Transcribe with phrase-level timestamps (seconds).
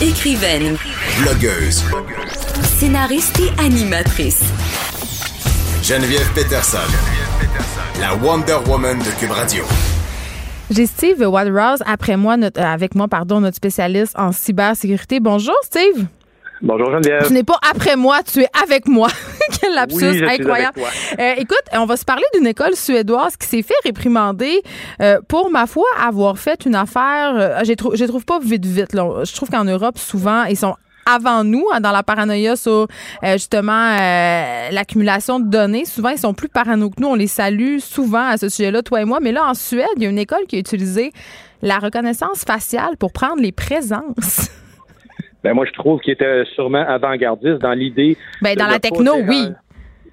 [0.00, 0.76] Écrivaine.
[1.20, 1.82] Blogueuse.
[2.62, 4.44] Scénariste et animatrice.
[5.82, 6.78] Geneviève Peterson.
[8.00, 9.64] La Wonder Woman de Cube Radio.
[10.70, 15.18] J'ai Steve Waterhouse après moi, notre, euh, avec moi, pardon, notre spécialiste en cybersécurité.
[15.18, 16.06] Bonjour, Steve.
[16.62, 17.26] Bonjour Geneviève.
[17.26, 19.08] Tu n'es pas après moi, tu es avec moi.
[19.60, 20.80] Quel lapsus Oui, incroyable.
[21.18, 24.62] Euh, écoute, on va se parler d'une école suédoise qui s'est fait réprimander
[25.02, 27.32] euh, pour, ma foi, avoir fait une affaire.
[27.36, 28.92] euh, je trou- trouve pas vite, vite.
[28.94, 29.24] Là.
[29.24, 30.74] Je trouve qu'en Europe, souvent, ils sont
[31.10, 32.86] avant nous hein, dans la paranoïa sur
[33.24, 35.86] euh, justement euh, l'accumulation de données.
[35.86, 37.08] Souvent, ils sont plus parano que nous.
[37.08, 39.18] On les salue souvent à ce sujet-là, toi et moi.
[39.20, 41.12] Mais là, en Suède, il y a une école qui a utilisé
[41.62, 44.50] la reconnaissance faciale pour prendre les présences.
[45.44, 48.16] Ben moi je trouve qu'il était sûrement avant-gardiste dans l'idée.
[48.42, 49.48] Ben, dans la techno, oui.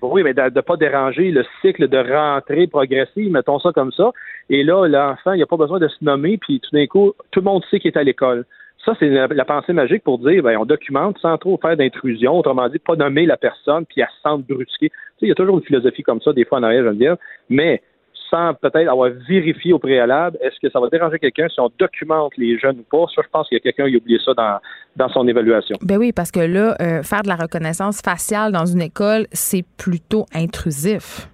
[0.02, 4.12] Oui, mais de ne pas déranger le cycle de rentrée progressive, mettons ça comme ça.
[4.50, 7.40] Et là, l'enfant, il n'a pas besoin de se nommer, puis tout d'un coup, tout
[7.40, 8.46] le monde sait qu'il est à l'école.
[8.84, 12.38] Ça, c'est la, la pensée magique pour dire, ben, on documente sans trop faire d'intrusion,
[12.38, 14.90] autrement dit, pas nommer la personne, puis elle se sente brusquée.
[14.90, 16.90] Tu sais, il y a toujours une philosophie comme ça, des fois en arrière, je
[16.90, 17.16] veux dire,
[17.50, 17.82] mais
[18.30, 22.34] sans peut-être avoir vérifié au préalable, est-ce que ça va déranger quelqu'un si on documente
[22.38, 23.06] les jeunes ou pas?
[23.16, 24.60] Ça, je pense qu'il y a quelqu'un qui a oublié ça dans,
[24.96, 25.78] dans son évaluation.
[25.82, 29.66] Ben oui, parce que là, euh, faire de la reconnaissance faciale dans une école, c'est
[29.78, 31.28] plutôt intrusif.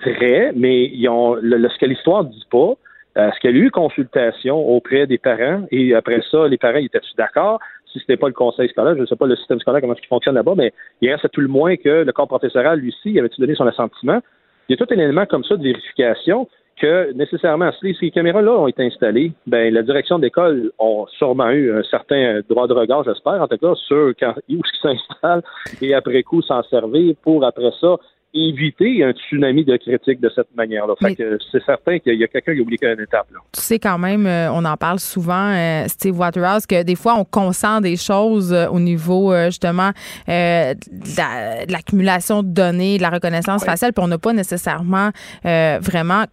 [0.00, 2.72] très, mais ils ont le, le- ce que l'histoire dit pas,
[3.18, 6.78] euh, ce qu'il y a eu consultation auprès des parents et après ça, les parents
[6.78, 7.60] étaient d'accord?
[7.92, 10.00] Si c'était pas le conseil scolaire, je ne sais pas le système scolaire comment est-ce
[10.00, 12.88] qu'il fonctionne là-bas, mais il reste à tout le moins que le corps professoral, lui
[12.88, 14.20] aussi, avait-tu donné son assentiment?
[14.68, 16.48] Il y a tout un élément comme ça de vérification
[16.80, 21.72] que nécessairement, si ces caméras-là ont été installées, ben la direction d'école ont sûrement eu
[21.72, 25.42] un certain droit de regard, j'espère, en tout cas, sur quand, où s'installent
[25.80, 27.96] et après coup s'en servir pour après ça
[28.34, 30.94] éviter un tsunami de critiques de cette manière-là.
[31.00, 33.26] Fait que c'est certain qu'il y a quelqu'un qui a oublié une étape.
[33.32, 33.40] Là.
[33.52, 37.14] Tu sais quand même, euh, on en parle souvent, euh, Steve Waterhouse, que des fois
[37.18, 39.90] on consent des choses euh, au niveau justement
[40.28, 44.32] euh, de la- de l'accumulation de données, de la reconnaissance faciale, puis on n'a pas
[44.32, 45.10] nécessairement
[45.44, 46.24] euh, vraiment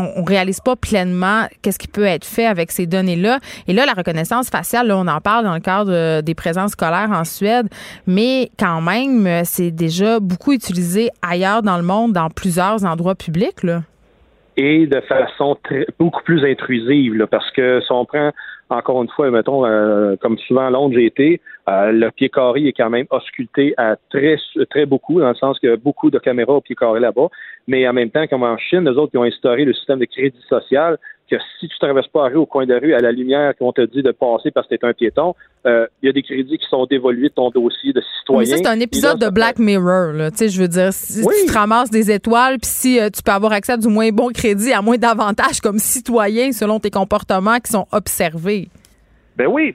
[0.00, 3.38] on, réalise pas pleinement qu'est-ce qui peut être fait avec ces données-là.
[3.68, 7.10] Et là, la reconnaissance faciale, on en parle dans le cadre euh, des présences scolaires
[7.12, 7.68] en Suède,
[8.06, 13.14] mais quand même, euh, c'est déjà beaucoup utilisé ailleurs dans le monde, dans plusieurs endroits
[13.14, 13.64] publics.
[14.56, 15.56] Et de façon
[15.98, 18.30] beaucoup plus intrusive, parce que si on prend
[18.70, 22.66] encore une fois, mettons, euh, comme souvent à Londres, j'ai été, euh, le pied carré
[22.66, 24.36] est quand même ausculté à très,
[24.70, 27.28] très beaucoup, dans le sens qu'il y a beaucoup de caméras au pied carré là-bas.
[27.66, 30.04] Mais en même temps, comme en Chine, les autres qui ont instauré le système de
[30.04, 30.98] crédit social,
[31.30, 33.72] que si tu traverses pas la rue au coin de rue à la lumière qu'on
[33.72, 35.34] te dit de passer parce que t'es un piéton,
[35.66, 38.40] euh, il y a des crédits qui sont dévolués de ton dossier de citoyen.
[38.40, 40.12] Mais ça, c'est un épisode là, de Black Mirror.
[40.12, 40.30] Là.
[40.30, 41.34] Tu sais, je veux dire, si Oui.
[41.40, 44.10] tu te ramasses des étoiles, puis si euh, tu peux avoir accès à du moins
[44.10, 48.68] bon crédit, à moins d'avantages comme citoyen selon tes comportements qui sont observés.
[49.36, 49.74] Ben oui,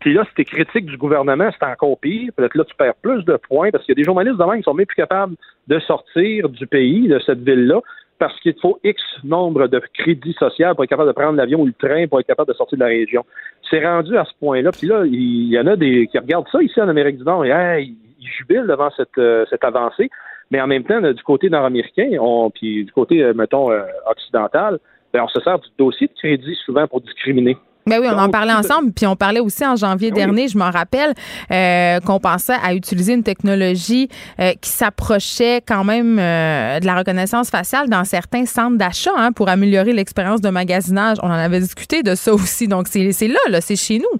[0.00, 2.32] puis là, si t'es critique du gouvernement, c'est encore pire.
[2.34, 4.56] Peut-être là, tu perds plus de points parce qu'il y a des journalistes de même
[4.56, 5.36] qui sont même plus capables
[5.68, 7.80] de sortir du pays, de cette ville-là,
[8.28, 11.66] parce qu'il faut X nombre de crédits sociaux pour être capable de prendre l'avion ou
[11.66, 13.22] le train pour être capable de sortir de la région.
[13.68, 14.70] C'est rendu à ce point-là.
[14.72, 17.44] Puis là, il y en a des qui regardent ça ici en Amérique du Nord
[17.44, 20.08] et hey, ils jubilent devant cette, euh, cette avancée.
[20.50, 22.08] Mais en même temps, du côté nord-américain,
[22.54, 24.78] puis du côté, euh, mettons, euh, occidental,
[25.12, 27.58] ben, on se sert du dossier de crédit souvent pour discriminer.
[27.86, 30.24] Ben oui, on en parlait ensemble, puis on parlait aussi en janvier Ben oui.
[30.24, 31.12] dernier, je m'en rappelle,
[31.50, 34.08] euh, qu'on pensait à utiliser une technologie
[34.40, 39.32] euh, qui s'approchait quand même euh, de la reconnaissance faciale dans certains centres d'achat hein,
[39.32, 41.18] pour améliorer l'expérience de magasinage.
[41.22, 44.18] On en avait discuté de ça aussi, donc c'est là, là, c'est chez nous.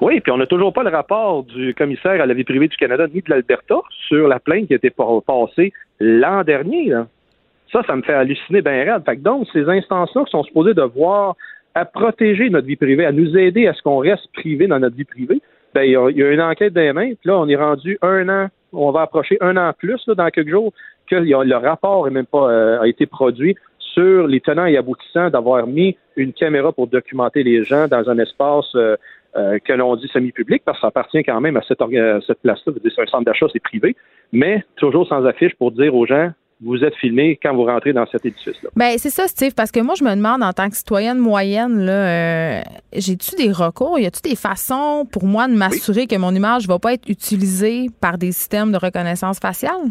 [0.00, 2.76] Oui, puis on n'a toujours pas le rapport du commissaire à la vie privée du
[2.76, 3.74] Canada ni de l'Alberta
[4.06, 6.86] sur la plainte qui a été pa- passée l'an dernier.
[6.90, 7.06] là.
[7.72, 9.02] Ça, ça me fait halluciner bien raide.
[9.04, 11.34] Fait que donc, ces instances-là qui sont supposées de voir
[11.74, 14.96] à protéger notre vie privée, à nous aider à ce qu'on reste privé dans notre
[14.96, 15.40] vie privée,
[15.74, 17.56] ben, il y, a, il y a une enquête des mains, puis là, on est
[17.56, 20.72] rendu un an, on va approcher un an plus là, dans quelques jours,
[21.08, 25.30] que le rapport est même pas euh, a été produit sur les tenants et aboutissants
[25.30, 28.96] d'avoir mis une caméra pour documenter les gens dans un espace euh,
[29.36, 31.82] euh, que l'on dit semi-public, parce que ça appartient quand même à cette,
[32.26, 32.72] cette place-là.
[32.82, 33.96] C'est un centre d'achat, c'est privé,
[34.32, 36.30] mais toujours sans affiche pour dire aux gens,
[36.60, 38.70] vous êtes filmés quand vous rentrez dans cet édifice-là.
[38.74, 41.84] Ben c'est ça, Steve, parce que moi je me demande en tant que citoyenne moyenne,
[41.84, 42.60] là, euh,
[42.92, 46.78] j'ai-tu des recours, y a-tu des façons pour moi de m'assurer que mon image va
[46.78, 49.90] pas être utilisée par des systèmes de reconnaissance faciale?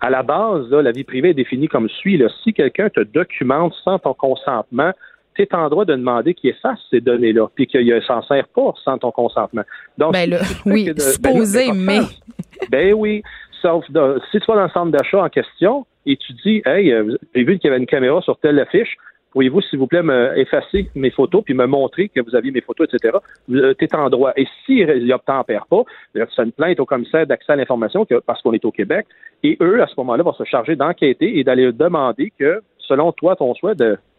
[0.00, 2.16] À la base, là, la vie privée est définie comme suit.
[2.18, 2.28] Là.
[2.42, 4.92] Si quelqu'un te documente sans ton consentement,
[5.34, 8.46] tu es en droit de demander qu'il efface ces données-là, puis qu'il ne s'en sert
[8.48, 9.62] pas sans ton consentement.
[9.98, 13.22] Donc, Ben là, oui, de- supposé, ben là, mais- Ben oui.
[13.64, 16.92] Sauf de- si tu vas dans le centre d'achat en question et tu dis Hey,
[16.92, 18.98] euh, j'ai vu qu'il y avait une caméra sur telle affiche,
[19.32, 22.60] pourriez-vous, s'il vous plaît, me effacer mes photos puis me montrer que vous aviez mes
[22.60, 23.16] photos, etc.
[23.48, 24.32] Tu es en droit.
[24.36, 25.82] Et s'il n'obtempère pas,
[26.14, 29.06] tu fais une plainte au commissaire d'accès à l'information parce qu'on est au Québec.
[29.42, 33.34] Et eux, à ce moment-là, vont se charger d'enquêter et d'aller demander que, selon toi,
[33.34, 33.74] ton souhait,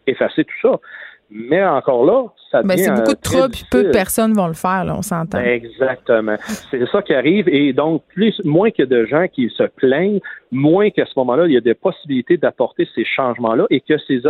[0.06, 0.80] d'effacer tout ça.
[1.28, 2.84] Mais encore là, ça ben, devient.
[2.84, 5.40] c'est beaucoup de trop, puis peu de personnes vont le faire, là, on s'entend.
[5.40, 6.36] Exactement.
[6.46, 7.48] C'est ça qui arrive.
[7.48, 10.20] Et donc, plus, moins que de gens qui se plaignent,
[10.52, 14.20] moins qu'à ce moment-là, il y a des possibilités d'apporter ces changements-là et que ces,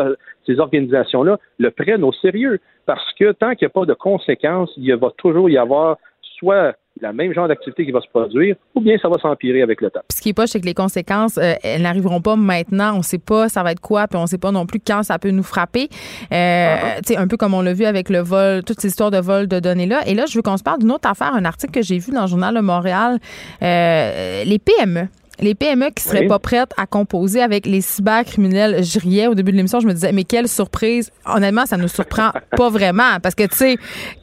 [0.47, 2.61] ces organisations-là le prennent au sérieux.
[2.87, 5.99] Parce que tant qu'il n'y a pas de conséquences, il va toujours y avoir
[6.39, 9.81] soit la même genre d'activité qui va se produire, ou bien ça va s'empirer avec
[9.81, 10.01] le temps.
[10.11, 12.95] ce qui est pas, c'est que les conséquences, euh, elles n'arriveront pas maintenant.
[12.95, 14.81] On ne sait pas ça va être quoi, puis on ne sait pas non plus
[14.81, 15.89] quand ça peut nous frapper.
[16.33, 17.19] Euh, uh-huh.
[17.19, 19.61] Un peu comme on l'a vu avec le vol, toutes ces histoires de vol de
[19.61, 20.07] données-là.
[20.07, 22.13] Et là, je veux qu'on se parle d'une autre affaire, un article que j'ai vu
[22.13, 23.19] dans le journal de Montréal.
[23.63, 25.09] Euh, les PME
[25.39, 28.83] les PME qui seraient pas prêtes à composer avec les cybercriminels.
[28.83, 31.11] Je riais au début de l'émission, je me disais, mais quelle surprise.
[31.27, 33.21] Honnêtement, ça nous surprend pas vraiment.
[33.23, 33.77] Parce que, tu sais,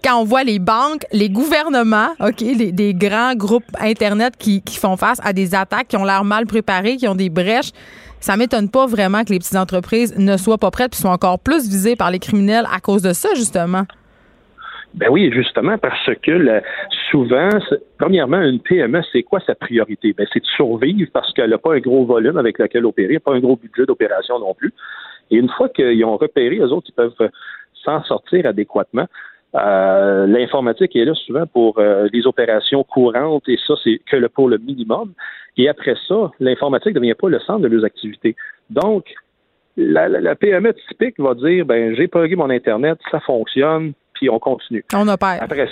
[0.03, 4.77] quand on voit les banques, les gouvernements, OK, les, des grands groupes Internet qui, qui
[4.77, 7.71] font face à des attaques qui ont l'air mal préparées, qui ont des brèches,
[8.19, 11.39] ça m'étonne pas vraiment que les petites entreprises ne soient pas prêtes puis soient encore
[11.39, 13.85] plus visées par les criminels à cause de ça, justement.
[14.93, 16.61] Ben oui, justement, parce que
[17.09, 17.49] souvent,
[17.97, 20.13] premièrement, une PME, c'est quoi sa priorité?
[20.13, 23.33] Ben, c'est de survivre parce qu'elle n'a pas un gros volume avec lequel opérer, pas
[23.33, 24.71] un gros budget d'opération non plus.
[25.31, 27.29] Et une fois qu'ils ont repéré, eux autres, ils peuvent
[27.83, 29.07] s'en sortir adéquatement.
[29.55, 34.29] Euh, l'informatique est là souvent pour euh, les opérations courantes et ça, c'est que le,
[34.29, 35.13] pour le minimum.
[35.57, 38.35] Et après ça, l'informatique ne devient pas le centre de leurs activités.
[38.69, 39.05] Donc,
[39.77, 43.93] la, la, PME typique va dire, ben, j'ai plugué mon Internet, ça fonctionne,
[44.23, 44.85] puis on continue.
[44.93, 45.39] On opère.
[45.41, 45.67] Après,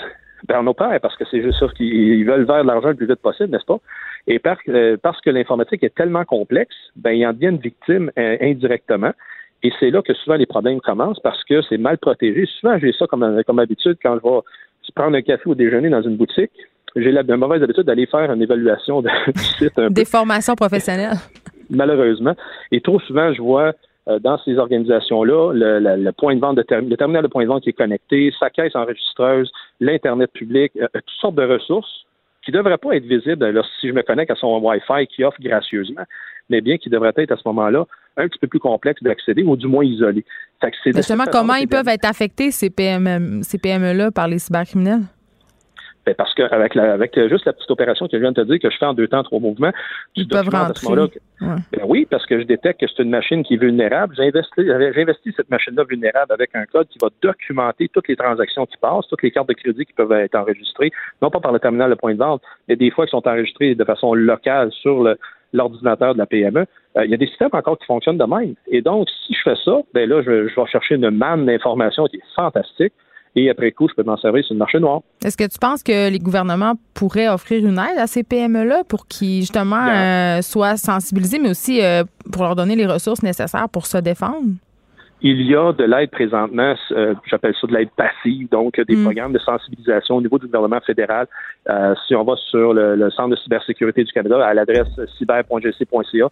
[0.48, 3.08] ben on opère parce que c'est juste ça qu'ils veulent vers de l'argent le plus
[3.08, 3.80] vite possible, n'est-ce pas?
[4.28, 9.12] Et euh, parce que l'informatique est tellement complexe, ben ils en deviennent victimes euh, indirectement.
[9.64, 12.46] Et c'est là que souvent les problèmes commencent parce que c'est mal protégé.
[12.60, 16.02] Souvent, j'ai ça comme, comme habitude quand je vais prendre un café ou déjeuner dans
[16.02, 16.52] une boutique.
[16.96, 19.80] J'ai la, mauvaise habitude d'aller faire une évaluation de, du site.
[19.92, 21.18] Des formations professionnelles.
[21.70, 22.36] Malheureusement.
[22.72, 23.72] Et trop souvent, je vois euh,
[24.08, 27.70] dans ces organisations-là, le, point de vente de le terminal de point de vente qui
[27.70, 32.06] est connecté, sa caisse enregistreuse, l'Internet public, euh, toutes sortes de ressources
[32.44, 35.38] qui ne devraient pas être visibles si je me connecte à son Wi-Fi qui offre
[35.40, 36.04] gracieusement,
[36.50, 37.86] mais bien qui devraient être à ce moment-là
[38.18, 40.26] un petit peu plus complexes d'accéder ou du moins isolés.
[40.86, 45.02] Justement, comment ils peuvent être affectés, ces PME, ces PME-là, par les cybercriminels?
[46.06, 48.48] Ben parce que avec, la, avec juste la petite opération que je viens de te
[48.48, 49.72] dire que je fais en deux temps, trois mouvements,
[50.28, 50.88] peuvent rentrer.
[51.40, 54.16] ben oui, parce que je détecte que c'est une machine qui est vulnérable.
[54.18, 58.78] J'ai investi, cette machine-là vulnérable avec un code qui va documenter toutes les transactions qui
[58.78, 61.92] passent, toutes les cartes de crédit qui peuvent être enregistrées, non pas par le terminal
[61.92, 65.08] de point de vente, mais des fois qui sont enregistrées de façon locale sur
[65.54, 66.66] l'ordinateur de la PME.
[66.98, 68.56] Euh, il y a des systèmes encore qui fonctionnent de même.
[68.68, 72.06] Et donc, si je fais ça, ben là, je, je vais chercher une manne d'informations
[72.06, 72.94] qui est fantastique
[73.36, 75.02] et après coup, je peux m'en servir sur le marché noir.
[75.24, 79.08] Est-ce que tu penses que les gouvernements pourraient offrir une aide à ces PME-là pour
[79.08, 83.86] qu'ils, justement, euh, soient sensibilisés, mais aussi euh, pour leur donner les ressources nécessaires pour
[83.86, 84.50] se défendre?
[85.24, 89.04] Il y a de l'aide présentement, euh, j'appelle ça de l'aide passive, donc des mm.
[89.04, 91.28] programmes de sensibilisation au niveau du gouvernement fédéral.
[92.08, 94.90] si on va sur le, le, Centre de cybersécurité du Canada à l'adresse
[95.20, 96.30] cyber.gc.ca,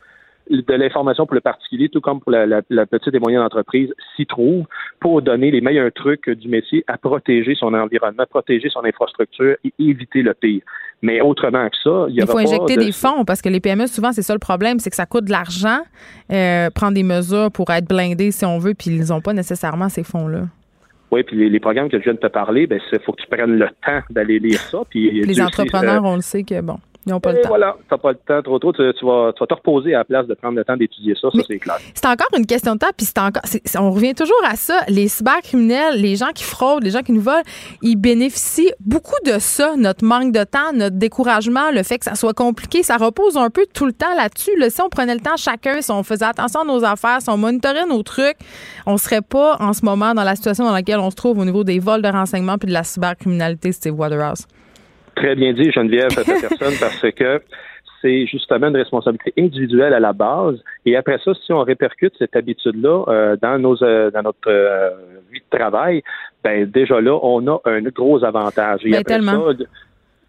[0.50, 4.66] de l'information pour le particulier, tout comme pour la, petite et moyenne entreprise, s'y trouve
[5.00, 9.74] pour donner les meilleurs trucs du métier à protéger son environnement, protéger son infrastructure et
[9.80, 10.62] éviter le pire.
[11.01, 13.60] Mais autrement que ça, il y a Il faut injecter des fonds parce que les
[13.60, 15.79] PME, souvent, c'est ça le problème, c'est que ça coûte de l'argent,
[16.32, 19.88] euh, prendre des mesures pour être blindés si on veut, puis ils n'ont pas nécessairement
[19.88, 20.41] ces fonds-là.
[21.12, 23.27] Oui, puis les, programmes que je viens de te parler, ben, il faut que tu
[23.27, 24.79] prennes le temps d'aller lire ça.
[24.89, 26.77] Puis les entrepreneurs, on le sait que, bon.
[27.10, 27.50] Ils n'ont pas le temps.
[27.50, 28.72] Voilà, tu n'as pas le temps trop tôt.
[28.72, 31.30] Tu, vas, te reposer à la place de prendre le temps d'étudier ça.
[31.34, 31.78] Ça, c'est clair.
[31.96, 32.92] C'est encore une question de temps.
[32.96, 33.42] Puis c'est encore,
[33.80, 34.82] on revient toujours à ça.
[34.88, 37.42] Les cybercriminels, les gens qui fraudent, les gens qui nous volent,
[37.82, 39.75] ils bénéficient beaucoup de ça.
[39.75, 43.50] Notre manque de temps, notre découragement, le fait que ça soit compliqué, ça repose un
[43.50, 44.51] peu tout le temps là-dessus.
[44.70, 47.38] Si on prenait le temps chacun, si on faisait attention à nos affaires, si on
[47.38, 48.38] monitorait nos trucs,
[48.86, 51.46] on serait pas en ce moment dans la situation dans laquelle on se trouve au
[51.46, 54.46] niveau des vols de renseignements puis de la cybercriminalité, Steve Waterhouse.
[55.16, 57.42] Très bien dit, Geneviève, à cette personne, parce que
[58.01, 60.58] c'est justement une responsabilité individuelle à la base.
[60.86, 64.89] Et après ça, si on répercute cette habitude-là euh, dans nos euh, dans notre euh,
[65.32, 66.04] vie de travail,
[66.44, 68.82] ben déjà là, on a un gros avantage.
[68.86, 69.51] Et ben, tellement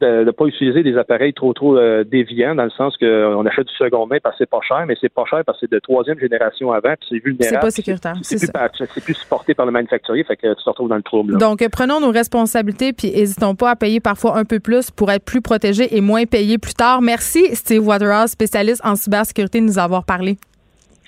[0.01, 3.67] de ne pas utiliser des appareils trop trop euh, déviants dans le sens qu'on achète
[3.67, 5.73] du second main parce que c'est pas cher, mais c'est pas cher parce que c'est
[5.73, 7.57] de troisième génération avant, puis c'est vulnérable.
[7.57, 8.15] C'est pas sécuritaire.
[8.23, 11.37] C'est plus, plus, supporté par le manufacturier, fait que tu te retrouves dans le trouble.
[11.37, 15.25] Donc, prenons nos responsabilités, puis n'hésitons pas à payer parfois un peu plus pour être
[15.25, 17.03] plus protégés et moins payés plus tard.
[17.03, 20.37] Merci, Steve Waterhouse, spécialiste en cybersécurité, de nous avoir parlé.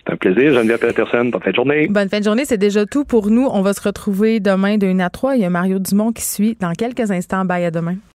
[0.05, 1.27] C'est un plaisir, Geneviève Peterson.
[1.27, 1.87] Bonne fin de journée.
[1.89, 2.45] Bonne fin de journée.
[2.45, 3.47] C'est déjà tout pour nous.
[3.47, 5.37] On va se retrouver demain de 1 à 3.
[5.37, 7.45] Il y a Mario Dumont qui suit dans quelques instants.
[7.45, 7.97] Bye à demain.